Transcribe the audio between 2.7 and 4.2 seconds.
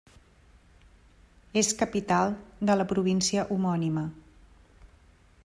de la província homònima.